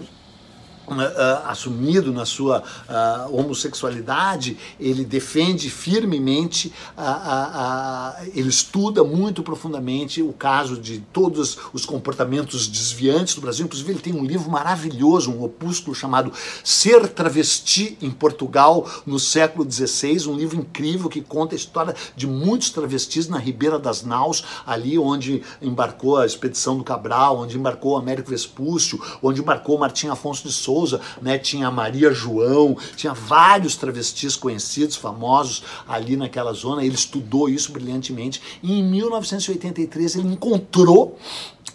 Uh, 0.87 1.47
assumido 1.47 2.13
na 2.13 2.25
sua 2.25 2.59
uh, 2.59 3.35
homossexualidade, 3.35 4.55
ele 4.79 5.03
defende 5.03 5.67
firmemente, 5.67 6.71
uh, 6.95 8.23
ele 8.35 8.49
estuda 8.49 9.03
muito 9.03 9.41
profundamente 9.41 10.21
o 10.21 10.31
caso 10.31 10.77
de 10.77 10.99
todos 11.11 11.57
os 11.73 11.87
comportamentos 11.87 12.67
desviantes 12.67 13.33
do 13.33 13.41
Brasil. 13.41 13.65
Inclusive, 13.65 13.93
ele 13.93 13.99
tem 13.99 14.13
um 14.13 14.23
livro 14.23 14.49
maravilhoso, 14.51 15.31
um 15.31 15.43
opúsculo 15.43 15.95
chamado 15.95 16.31
Ser 16.63 17.07
Travesti 17.07 17.97
em 17.99 18.11
Portugal 18.11 18.87
no 19.07 19.17
século 19.17 19.69
XVI, 19.69 20.27
um 20.27 20.35
livro 20.35 20.55
incrível 20.55 21.09
que 21.09 21.21
conta 21.21 21.55
a 21.55 21.57
história 21.57 21.95
de 22.15 22.27
muitos 22.27 22.69
travestis 22.69 23.27
na 23.27 23.39
Ribeira 23.39 23.79
das 23.79 24.03
Naus, 24.03 24.43
ali 24.67 24.99
onde 24.99 25.41
embarcou 25.59 26.17
a 26.17 26.27
expedição 26.27 26.77
do 26.77 26.83
Cabral, 26.83 27.39
onde 27.39 27.57
embarcou 27.57 27.97
Américo 27.97 28.29
Vespúcio, 28.29 29.01
onde 29.23 29.41
embarcou 29.41 29.79
Martim 29.79 30.09
Afonso 30.09 30.43
de 30.43 30.53
Souza 30.53 30.74
Souza, 30.75 30.99
né? 31.21 31.37
Tinha 31.37 31.71
Maria 31.71 32.11
João, 32.11 32.77
tinha 32.97 33.13
vários 33.13 33.77
travestis 33.77 34.35
conhecidos, 34.35 34.97
famosos 34.97 35.63
ali 35.87 36.17
naquela 36.17 36.51
zona. 36.51 36.83
Ele 36.83 36.95
estudou 36.95 37.47
isso 37.47 37.71
brilhantemente. 37.71 38.41
E 38.61 38.79
em 38.79 38.83
1983 38.83 40.17
ele 40.17 40.27
encontrou 40.27 41.17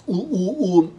o, 0.07 0.17
o, 0.17 0.81
o 0.81 0.91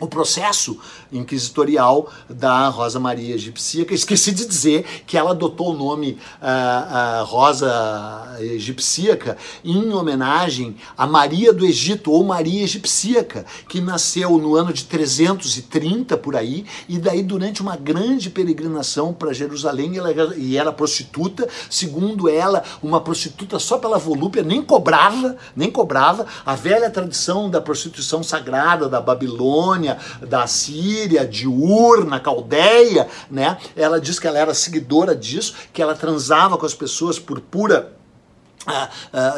o 0.00 0.06
processo 0.06 0.78
inquisitorial 1.10 2.10
da 2.28 2.68
Rosa 2.68 3.00
Maria 3.00 3.34
Egipcíaca. 3.34 3.94
Esqueci 3.94 4.32
de 4.32 4.46
dizer 4.46 4.84
que 5.06 5.16
ela 5.16 5.30
adotou 5.30 5.72
o 5.72 5.76
nome 5.76 6.18
uh, 6.42 7.22
uh, 7.22 7.24
Rosa 7.24 8.36
Egipcíaca 8.40 9.36
em 9.64 9.92
homenagem 9.92 10.76
a 10.96 11.06
Maria 11.06 11.52
do 11.52 11.64
Egito, 11.64 12.10
ou 12.10 12.24
Maria 12.24 12.62
Egipcíaca, 12.62 13.46
que 13.68 13.80
nasceu 13.80 14.38
no 14.38 14.54
ano 14.54 14.72
de 14.72 14.84
330 14.84 16.16
por 16.16 16.36
aí, 16.36 16.66
e 16.88 16.98
daí 16.98 17.22
durante 17.22 17.62
uma 17.62 17.76
grande 17.76 18.30
peregrinação 18.30 19.12
para 19.12 19.32
Jerusalém, 19.32 19.96
ela 19.96 20.10
era, 20.10 20.34
e 20.36 20.56
era 20.56 20.72
prostituta, 20.72 21.48
segundo 21.70 22.28
ela, 22.28 22.62
uma 22.82 23.00
prostituta 23.00 23.58
só 23.58 23.78
pela 23.78 23.98
volúpia, 23.98 24.42
nem 24.42 24.62
cobrava, 24.62 25.36
nem 25.54 25.70
cobrava. 25.70 26.26
A 26.44 26.54
velha 26.54 26.90
tradição 26.90 27.48
da 27.48 27.60
prostituição 27.60 28.22
sagrada 28.22 28.88
da 28.88 29.00
Babilônia, 29.00 29.87
Mesopotâmia, 29.88 29.98
da 30.20 30.46
Síria, 30.46 31.26
de 31.26 31.46
Ur, 31.46 32.04
na 32.04 32.20
Caldeia, 32.20 33.08
né? 33.30 33.56
Ela 33.76 34.00
diz 34.00 34.18
que 34.18 34.26
ela 34.26 34.38
era 34.38 34.54
seguidora 34.54 35.14
disso, 35.14 35.54
que 35.72 35.80
ela 35.80 35.94
transava 35.94 36.58
com 36.58 36.66
as 36.66 36.74
pessoas 36.74 37.18
por 37.18 37.40
pura 37.40 37.97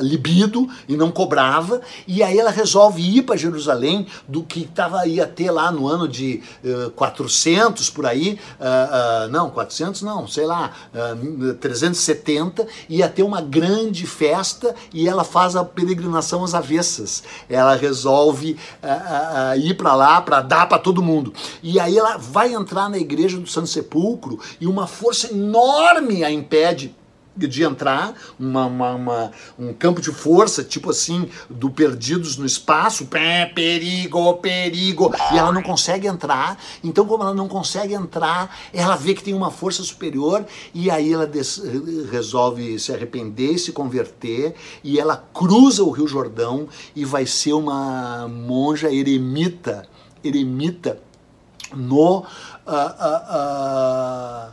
libido 0.00 0.68
e 0.88 0.96
não 0.96 1.10
cobrava, 1.10 1.80
e 2.06 2.22
aí 2.22 2.38
ela 2.38 2.50
resolve 2.50 3.02
ir 3.02 3.22
para 3.22 3.36
Jerusalém, 3.36 4.06
do 4.26 4.42
que 4.42 4.66
tava, 4.66 5.06
ia 5.06 5.26
ter 5.26 5.50
lá 5.50 5.70
no 5.70 5.86
ano 5.86 6.08
de 6.08 6.42
uh, 6.64 6.90
400 6.90 7.90
por 7.90 8.06
aí, 8.06 8.38
uh, 8.58 9.28
não, 9.30 9.50
400 9.50 10.02
não, 10.02 10.26
sei 10.26 10.46
lá, 10.46 10.72
370, 11.60 12.66
ia 12.88 13.08
ter 13.08 13.22
uma 13.22 13.40
grande 13.40 14.06
festa 14.06 14.74
e 14.92 15.08
ela 15.08 15.24
faz 15.24 15.56
a 15.56 15.64
peregrinação 15.64 16.44
às 16.44 16.54
avessas. 16.54 17.22
Ela 17.48 17.74
resolve 17.76 18.56
ir 19.62 19.74
para 19.74 19.94
lá 19.94 20.20
para 20.20 20.40
dar 20.40 20.68
para 20.68 20.78
todo 20.78 21.02
mundo. 21.02 21.32
E 21.62 21.78
aí 21.78 21.96
ela 21.96 22.16
vai 22.16 22.52
entrar 22.52 22.88
na 22.88 22.98
igreja 22.98 23.38
do 23.38 23.48
Santo 23.48 23.68
Sepulcro 23.68 24.38
e 24.60 24.66
uma 24.66 24.86
força 24.86 25.32
enorme 25.32 26.24
a 26.24 26.30
impede 26.30 26.94
de 27.36 27.62
entrar, 27.62 28.14
uma, 28.38 28.66
uma, 28.66 28.90
uma, 28.92 29.30
um 29.58 29.72
campo 29.72 30.00
de 30.00 30.10
força, 30.10 30.64
tipo 30.64 30.90
assim, 30.90 31.28
do 31.48 31.70
Perdidos 31.70 32.36
no 32.36 32.44
Espaço, 32.44 33.06
pé, 33.06 33.46
perigo, 33.46 34.34
perigo, 34.34 35.14
e 35.32 35.38
ela 35.38 35.52
não 35.52 35.62
consegue 35.62 36.06
entrar. 36.06 36.58
Então, 36.82 37.06
como 37.06 37.22
ela 37.22 37.34
não 37.34 37.48
consegue 37.48 37.94
entrar, 37.94 38.54
ela 38.72 38.96
vê 38.96 39.14
que 39.14 39.22
tem 39.22 39.34
uma 39.34 39.50
força 39.50 39.82
superior, 39.82 40.44
e 40.74 40.90
aí 40.90 41.12
ela 41.12 41.30
resolve 42.10 42.78
se 42.78 42.92
arrepender, 42.92 43.58
se 43.58 43.72
converter, 43.72 44.54
e 44.82 44.98
ela 44.98 45.16
cruza 45.32 45.84
o 45.84 45.90
Rio 45.90 46.08
Jordão 46.08 46.68
e 46.94 47.04
vai 47.04 47.26
ser 47.26 47.52
uma 47.52 48.28
monja 48.28 48.92
eremita, 48.92 49.88
eremita 50.22 51.00
no, 51.74 52.18
uh, 52.18 52.24
uh, 52.66 54.50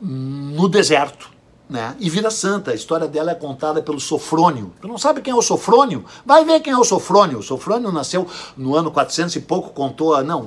no 0.00 0.68
deserto 0.68 1.37
né? 1.68 1.94
E 1.98 2.08
vira 2.08 2.30
santa. 2.30 2.70
A 2.70 2.74
história 2.74 3.06
dela 3.06 3.30
é 3.30 3.34
contada 3.34 3.82
pelo 3.82 4.00
Sofrônio. 4.00 4.72
Tu 4.80 4.88
não 4.88 4.98
sabe 4.98 5.20
quem 5.20 5.32
é 5.32 5.36
o 5.36 5.42
Sofrônio? 5.42 6.04
Vai 6.24 6.44
ver 6.44 6.60
quem 6.60 6.72
é 6.72 6.78
o 6.78 6.84
Sofrônio. 6.84 7.38
O 7.38 7.42
Sofrônio 7.42 7.92
nasceu 7.92 8.26
no 8.56 8.74
ano 8.74 8.90
400 8.90 9.36
e 9.36 9.40
pouco, 9.40 9.70
contou, 9.70 10.22
não, 10.24 10.42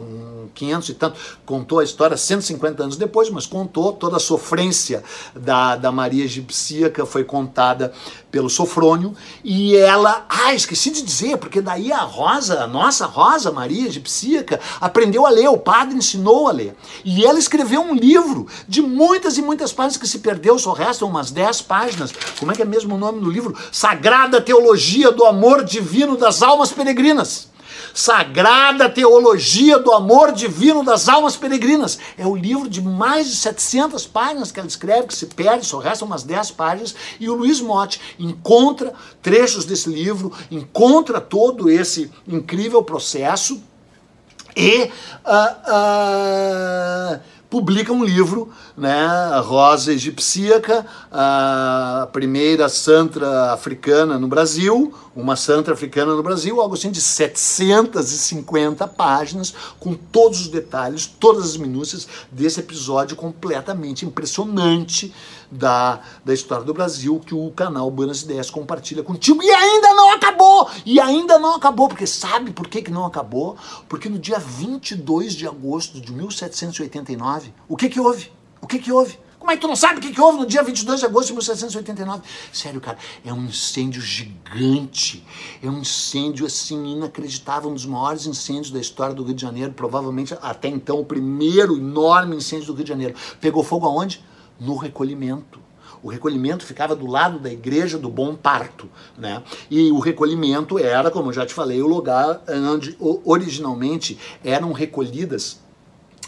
500 0.53 0.89
e 0.89 0.93
tanto, 0.93 1.19
contou 1.45 1.79
a 1.79 1.83
história 1.83 2.15
150 2.15 2.83
anos 2.83 2.97
depois, 2.97 3.29
mas 3.29 3.45
contou 3.45 3.93
toda 3.93 4.17
a 4.17 4.19
sofrência 4.19 5.03
da, 5.35 5.75
da 5.75 5.91
Maria 5.91 6.23
Egipcíaca, 6.23 7.05
foi 7.05 7.23
contada 7.23 7.93
pelo 8.31 8.49
Sofrônio, 8.49 9.13
e 9.43 9.75
ela, 9.75 10.25
ah, 10.29 10.53
esqueci 10.53 10.89
de 10.89 11.01
dizer, 11.01 11.37
porque 11.37 11.59
daí 11.59 11.91
a 11.91 11.99
Rosa, 11.99 12.63
a 12.63 12.67
nossa 12.67 13.05
Rosa 13.05 13.51
Maria 13.51 13.87
Egipcíaca, 13.87 14.59
aprendeu 14.79 15.25
a 15.25 15.29
ler, 15.29 15.49
o 15.49 15.57
padre 15.57 15.95
ensinou 15.95 16.47
a 16.47 16.51
ler. 16.51 16.75
E 17.03 17.25
ela 17.25 17.37
escreveu 17.37 17.81
um 17.81 17.93
livro 17.93 18.47
de 18.67 18.81
muitas 18.81 19.37
e 19.37 19.41
muitas 19.41 19.73
páginas 19.73 19.97
que 19.97 20.07
se 20.07 20.19
perdeu, 20.19 20.57
só 20.57 20.71
restam 20.71 21.09
umas 21.09 21.31
10 21.31 21.61
páginas. 21.63 22.13
Como 22.39 22.51
é 22.51 22.55
que 22.55 22.61
é 22.61 22.65
mesmo 22.65 22.95
o 22.95 22.97
nome 22.97 23.19
do 23.19 23.29
livro? 23.29 23.55
Sagrada 23.71 24.39
Teologia 24.39 25.11
do 25.11 25.25
Amor 25.25 25.63
Divino 25.63 26.15
das 26.15 26.41
Almas 26.41 26.71
Peregrinas. 26.71 27.51
Sagrada 27.93 28.89
Teologia 28.89 29.79
do 29.79 29.91
Amor 29.91 30.31
Divino 30.31 30.83
das 30.83 31.07
Almas 31.07 31.35
Peregrinas. 31.35 31.99
É 32.17 32.25
o 32.25 32.35
livro 32.35 32.69
de 32.69 32.81
mais 32.81 33.29
de 33.29 33.35
700 33.35 34.05
páginas 34.07 34.51
que 34.51 34.59
ela 34.59 34.67
escreve, 34.67 35.07
que 35.07 35.15
se 35.15 35.27
perde, 35.27 35.65
só 35.65 35.79
restam 35.79 36.07
umas 36.07 36.23
10 36.23 36.51
páginas, 36.51 36.95
e 37.19 37.29
o 37.29 37.35
Luiz 37.35 37.61
Motti 37.61 37.99
encontra 38.19 38.93
trechos 39.21 39.65
desse 39.65 39.89
livro, 39.89 40.31
encontra 40.49 41.19
todo 41.19 41.69
esse 41.69 42.11
incrível 42.27 42.83
processo 42.83 43.61
e 44.55 44.83
uh, 44.83 44.89
uh, 45.67 47.19
publica 47.51 47.91
um 47.91 48.01
livro, 48.01 48.49
né, 48.77 49.05
Rosa 49.43 49.91
Egipcíaca, 49.91 50.85
a 51.11 52.07
primeira 52.13 52.69
santra 52.69 53.51
africana 53.51 54.17
no 54.17 54.25
Brasil, 54.25 54.93
uma 55.13 55.35
santa 55.35 55.73
africana 55.73 56.15
no 56.15 56.23
Brasil, 56.23 56.61
algo 56.61 56.75
assim 56.75 56.89
de 56.89 57.01
750 57.01 58.87
páginas, 58.87 59.53
com 59.81 59.93
todos 59.93 60.39
os 60.39 60.47
detalhes, 60.47 61.05
todas 61.05 61.43
as 61.43 61.57
minúcias 61.57 62.07
desse 62.31 62.61
episódio 62.61 63.17
completamente 63.17 64.05
impressionante 64.05 65.13
da, 65.51 65.99
da 66.23 66.33
história 66.33 66.63
do 66.63 66.73
Brasil 66.73 67.19
que 67.19 67.35
o 67.35 67.51
canal 67.51 67.91
Buenas 67.91 68.21
Ideias 68.21 68.49
compartilha 68.49 69.03
contigo. 69.03 69.43
E 69.43 69.51
ainda 69.51 69.93
não 69.93 70.13
acabou! 70.13 70.40
E 70.85 70.99
ainda 70.99 71.39
não 71.39 71.55
acabou, 71.55 71.87
porque 71.87 72.07
sabe 72.07 72.51
por 72.51 72.67
que, 72.67 72.81
que 72.81 72.91
não 72.91 73.05
acabou? 73.05 73.57
Porque 73.87 74.09
no 74.09 74.19
dia 74.19 74.39
22 74.39 75.33
de 75.33 75.47
agosto 75.47 75.99
de 75.99 76.11
1789, 76.11 77.53
o 77.67 77.77
que 77.77 77.89
que 77.89 77.99
houve? 77.99 78.31
O 78.61 78.67
que 78.67 78.79
que 78.79 78.91
houve? 78.91 79.19
Como 79.39 79.51
é 79.51 79.55
que 79.55 79.61
tu 79.61 79.67
não 79.67 79.75
sabe 79.75 79.97
o 79.97 80.01
que, 80.01 80.11
que 80.11 80.21
houve 80.21 80.37
no 80.37 80.45
dia 80.45 80.61
22 80.61 80.99
de 80.99 81.05
agosto 81.05 81.27
de 81.29 81.33
1789? 81.33 82.21
Sério, 82.53 82.79
cara, 82.79 82.99
é 83.25 83.33
um 83.33 83.45
incêndio 83.45 83.99
gigante. 83.99 85.25
É 85.63 85.67
um 85.67 85.79
incêndio, 85.79 86.45
assim, 86.45 86.91
inacreditável. 86.91 87.71
Um 87.71 87.73
dos 87.73 87.87
maiores 87.87 88.27
incêndios 88.27 88.69
da 88.69 88.79
história 88.79 89.15
do 89.15 89.23
Rio 89.23 89.33
de 89.33 89.41
Janeiro. 89.41 89.73
Provavelmente, 89.73 90.37
até 90.43 90.67
então, 90.67 90.99
o 90.99 91.05
primeiro 91.05 91.75
enorme 91.75 92.35
incêndio 92.35 92.67
do 92.67 92.73
Rio 92.73 92.83
de 92.83 92.89
Janeiro. 92.89 93.15
Pegou 93.39 93.63
fogo 93.63 93.87
aonde? 93.87 94.23
no 94.61 94.75
recolhimento. 94.75 95.59
O 96.03 96.09
recolhimento 96.09 96.65
ficava 96.65 96.95
do 96.95 97.05
lado 97.05 97.39
da 97.39 97.51
igreja 97.51 97.97
do 97.97 98.09
Bom 98.09 98.35
Parto, 98.35 98.89
né? 99.17 99.43
E 99.69 99.91
o 99.91 99.99
recolhimento 99.99 100.79
era, 100.79 101.11
como 101.11 101.31
já 101.31 101.45
te 101.45 101.53
falei, 101.53 101.81
o 101.81 101.87
lugar 101.87 102.41
onde 102.49 102.97
originalmente 103.23 104.17
eram 104.43 104.71
recolhidas 104.71 105.59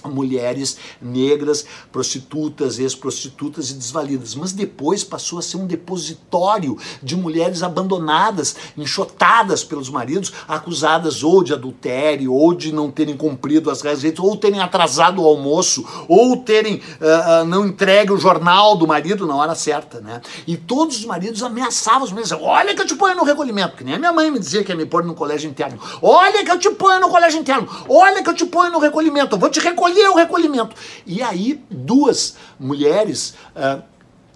mulheres 0.05 0.77
negras, 1.01 1.65
prostitutas, 1.91 2.79
ex-prostitutas 2.79 3.71
e 3.71 3.73
desvalidas. 3.75 4.35
Mas 4.35 4.51
depois 4.51 5.03
passou 5.03 5.39
a 5.39 5.41
ser 5.41 5.57
um 5.57 5.65
depositório 5.65 6.77
de 7.01 7.15
mulheres 7.15 7.63
abandonadas, 7.63 8.55
enxotadas 8.77 9.63
pelos 9.63 9.89
maridos, 9.89 10.33
acusadas 10.47 11.23
ou 11.23 11.43
de 11.43 11.53
adultério, 11.53 12.33
ou 12.33 12.53
de 12.53 12.71
não 12.71 12.91
terem 12.91 13.15
cumprido 13.15 13.69
as 13.69 13.81
regras, 13.81 14.19
ou 14.19 14.35
terem 14.35 14.59
atrasado 14.59 15.21
o 15.21 15.25
almoço, 15.25 15.85
ou 16.07 16.37
terem 16.37 16.75
uh, 16.75 17.45
não 17.45 17.67
entregue 17.67 18.11
o 18.11 18.17
jornal 18.17 18.75
do 18.75 18.87
marido 18.87 19.25
na 19.25 19.35
hora 19.35 19.55
certa, 19.55 19.99
né? 20.01 20.21
E 20.47 20.57
todos 20.57 20.97
os 20.97 21.05
maridos 21.05 21.43
ameaçavam 21.43 22.03
as 22.03 22.11
mulheres, 22.11 22.31
olha 22.31 22.73
que 22.73 22.81
eu 22.81 22.85
te 22.85 22.95
ponho 22.95 23.15
no 23.15 23.23
recolhimento, 23.23 23.75
que 23.75 23.83
nem 23.83 23.95
a 23.95 23.99
minha 23.99 24.13
mãe 24.13 24.31
me 24.31 24.39
dizia 24.39 24.63
que 24.63 24.71
ia 24.71 24.75
me 24.75 24.85
pôr 24.85 25.03
no 25.03 25.13
colégio 25.13 25.49
interno. 25.49 25.79
Olha 26.01 26.43
que 26.43 26.51
eu 26.51 26.59
te 26.59 26.69
ponho 26.71 26.99
no 26.99 27.09
colégio 27.09 27.39
interno. 27.39 27.67
Olha 27.87 28.23
que 28.23 28.29
eu 28.29 28.33
te 28.33 28.45
ponho 28.45 28.71
no 28.71 28.79
recolhimento. 28.79 29.35
Eu 29.35 29.39
vou 29.39 29.49
te 29.49 29.59
recolher 29.59 29.92
é 30.01 30.09
o 30.09 30.15
recolhimento. 30.15 30.75
E 31.05 31.21
aí, 31.21 31.63
duas 31.69 32.35
mulheres. 32.59 33.35
Uh, 33.55 33.92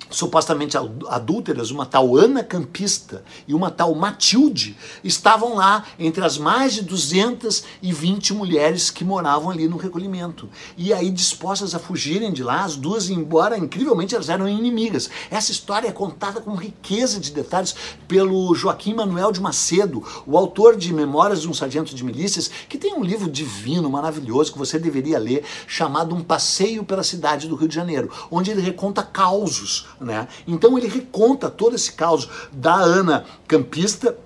supostamente 0.09 0.77
adúlteras, 1.07 1.71
uma 1.71 1.85
tal 1.85 2.15
Ana 2.15 2.43
Campista 2.43 3.23
e 3.47 3.53
uma 3.53 3.69
tal 3.69 3.93
Matilde, 3.95 4.77
estavam 5.03 5.55
lá 5.55 5.83
entre 5.99 6.23
as 6.23 6.37
mais 6.37 6.73
de 6.73 6.81
220 6.83 8.33
mulheres 8.33 8.89
que 8.89 9.03
moravam 9.03 9.49
ali 9.49 9.67
no 9.67 9.77
recolhimento. 9.77 10.49
E 10.77 10.93
aí, 10.93 11.09
dispostas 11.09 11.75
a 11.75 11.79
fugirem 11.79 12.31
de 12.31 12.43
lá, 12.43 12.63
as 12.63 12.75
duas, 12.75 13.09
embora 13.09 13.57
incrivelmente 13.57 14.15
elas 14.15 14.29
eram 14.29 14.47
inimigas. 14.47 15.09
Essa 15.29 15.51
história 15.51 15.87
é 15.87 15.91
contada 15.91 16.41
com 16.41 16.55
riqueza 16.55 17.19
de 17.19 17.31
detalhes 17.31 17.75
pelo 18.07 18.53
Joaquim 18.55 18.93
Manuel 18.93 19.31
de 19.31 19.41
Macedo, 19.41 20.03
o 20.25 20.37
autor 20.37 20.75
de 20.75 20.93
Memórias 20.93 21.41
de 21.41 21.49
um 21.49 21.53
Sargento 21.53 21.93
de 21.93 22.03
Milícias, 22.03 22.49
que 22.69 22.77
tem 22.77 22.93
um 22.93 23.03
livro 23.03 23.29
divino, 23.29 23.89
maravilhoso, 23.89 24.51
que 24.51 24.57
você 24.57 24.79
deveria 24.79 25.19
ler, 25.19 25.43
chamado 25.67 26.15
Um 26.15 26.23
Passeio 26.23 26.83
pela 26.83 27.03
Cidade 27.03 27.47
do 27.47 27.55
Rio 27.55 27.67
de 27.67 27.75
Janeiro, 27.75 28.11
onde 28.31 28.51
ele 28.51 28.61
reconta 28.61 29.03
causos 29.03 29.87
né? 29.99 30.27
Então 30.47 30.77
ele 30.77 30.87
reconta 30.87 31.49
todo 31.49 31.75
esse 31.75 31.93
caos 31.93 32.29
da 32.51 32.75
Ana 32.75 33.25
Campista, 33.47 34.17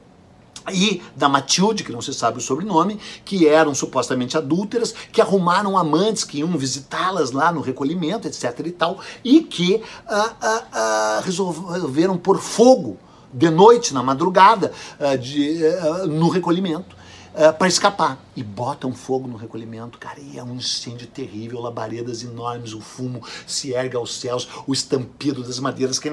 e 0.72 1.02
da 1.16 1.28
Matilde, 1.28 1.84
que 1.84 1.92
não 1.92 2.02
se 2.02 2.14
sabe 2.14 2.38
o 2.38 2.42
sobrenome, 2.42 3.00
que 3.26 3.48
eram 3.48 3.74
supostamente 3.74 4.38
adúlteras, 4.38 4.94
que 5.12 5.20
arrumaram 5.20 5.78
amantes 5.78 6.24
que 6.24 6.40
iam 6.40 6.50
visitá-las 6.50 7.32
lá 7.32 7.52
no 7.52 7.62
recolhimento, 7.62 8.28
etc 8.28 8.60
e 8.66 8.72
tal, 8.72 9.00
e 9.24 9.42
que 9.42 9.82
ah, 10.08 10.34
ah, 10.40 10.64
ah, 10.72 11.22
resolveram 11.24 12.18
pôr 12.18 12.40
fogo 12.40 12.98
de 13.34 13.50
noite, 13.50 13.94
na 13.94 14.04
madrugada, 14.04 14.74
de, 15.20 15.62
no 16.10 16.28
recolhimento 16.28 17.01
uh, 17.34 17.44
é, 17.44 17.52
para 17.52 17.68
escapar. 17.68 18.18
E 18.36 18.44
botam 18.44 18.94
fogo 18.94 19.28
no 19.28 19.38
recolhimento, 19.38 19.98
cara, 19.98 20.20
e 20.20 20.38
é 20.38 20.44
um 20.44 20.56
incêndio 20.56 21.08
terrível, 21.08 21.60
labaredas 21.60 22.24
enormes, 22.24 22.74
o 22.74 22.82
fumo 22.82 23.22
se 23.46 23.74
ergue 23.74 23.96
aos 23.96 24.16
céus, 24.16 24.48
o 24.66 24.74
estampido 24.74 25.44
das 25.44 25.60
madeiras 25.60 26.00
que 26.00 26.10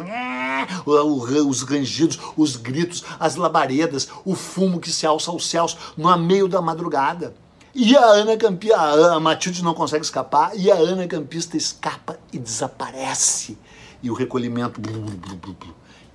os 0.97 1.63
rangidos, 1.63 2.19
os 2.37 2.57
gritos, 2.57 3.05
as 3.19 3.37
labaredas, 3.37 4.09
o 4.25 4.35
fumo 4.35 4.81
que 4.81 4.91
se 4.91 5.07
alça 5.07 5.31
aos 5.31 5.47
céus 5.47 5.77
no 5.97 6.17
meio 6.19 6.49
da 6.49 6.61
madrugada. 6.61 7.35
E 7.75 7.97
a 7.97 8.05
Ana 8.05 8.37
Campista, 8.37 8.77
a 9.15 9.21
Matilde 9.21 9.63
não 9.63 9.75
consegue 9.75 10.05
escapar, 10.05 10.57
e 10.57 10.71
a 10.71 10.75
Ana 10.75 11.07
Campista 11.07 11.57
escapa 11.57 12.19
e 12.33 12.39
desaparece. 12.39 13.57
E 14.03 14.11
o 14.11 14.15
recolhimento 14.15 14.81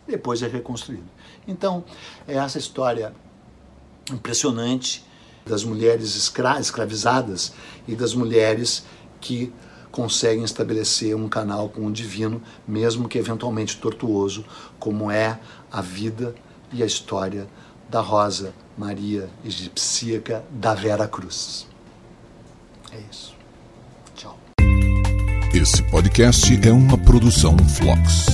depois 0.07 0.41
é 0.41 0.47
reconstruído. 0.47 1.05
Então, 1.47 1.83
é 2.27 2.35
essa 2.35 2.57
história 2.57 3.13
impressionante 4.11 5.03
das 5.45 5.63
mulheres 5.63 6.15
escra 6.15 6.59
escravizadas 6.59 7.53
e 7.87 7.95
das 7.95 8.13
mulheres 8.13 8.85
que 9.19 9.51
conseguem 9.91 10.43
estabelecer 10.43 11.15
um 11.15 11.29
canal 11.29 11.69
com 11.69 11.85
o 11.85 11.91
divino, 11.91 12.41
mesmo 12.67 13.07
que 13.07 13.17
eventualmente 13.17 13.77
tortuoso, 13.77 14.43
como 14.79 15.11
é 15.11 15.39
a 15.71 15.81
vida 15.81 16.33
e 16.71 16.81
a 16.81 16.85
história 16.85 17.47
da 17.89 18.01
Rosa 18.01 18.53
Maria 18.75 19.29
Egipsíaca 19.45 20.43
da 20.49 20.73
Vera 20.73 21.07
Cruz. 21.07 21.67
É 22.91 22.99
isso. 23.11 23.35
Tchau. 24.15 24.37
Esse 25.53 25.83
podcast 25.91 26.67
é 26.67 26.71
uma 26.71 26.97
produção 26.97 27.55
Flux. 27.57 28.25